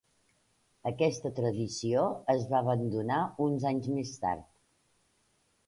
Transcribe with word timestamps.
Aquesta 0.91 1.31
tradició 1.39 2.07
es 2.35 2.47
va 2.55 2.63
abandonar 2.65 3.21
uns 3.49 3.69
anys 3.73 3.93
més 3.99 4.17
tard. 4.27 4.51